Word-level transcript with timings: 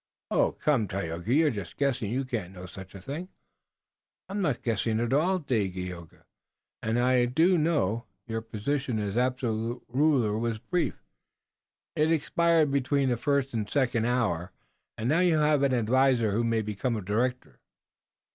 "Come, 0.31 0.87
Tayoga, 0.87 1.31
you're 1.31 1.51
just 1.51 1.77
guessing. 1.77 2.09
You 2.11 2.25
can't 2.25 2.53
know 2.55 2.65
such 2.65 2.95
a 2.95 3.01
thing." 3.01 3.29
"I 4.27 4.33
am 4.33 4.41
not 4.41 4.63
guessing 4.63 4.99
at 4.99 5.13
all, 5.13 5.37
Dagaeoga, 5.39 6.25
and 6.81 6.97
I 6.99 7.25
do 7.25 7.55
know. 7.55 8.05
Your 8.25 8.41
position 8.41 8.97
as 8.97 9.15
absolute 9.15 9.83
ruler 9.87 10.39
was 10.39 10.57
brief. 10.57 11.03
It 11.95 12.11
expired 12.11 12.71
between 12.71 13.09
the 13.09 13.15
first 13.17 13.53
and 13.53 13.69
second 13.69 14.05
hour, 14.05 14.51
and 14.97 15.07
now 15.07 15.19
you 15.19 15.37
have 15.37 15.61
an 15.61 15.71
adviser 15.75 16.31
who 16.31 16.43
may 16.43 16.63
become 16.63 16.95
a 16.95 17.01
director." 17.03 17.59